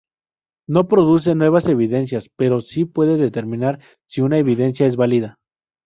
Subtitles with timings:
[0.67, 5.37] No produce nuevas evidencias, pero sí puede determinar si una evidencia es válida.